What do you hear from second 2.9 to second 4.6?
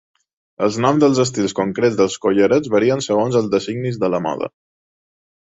segons els designis de la moda.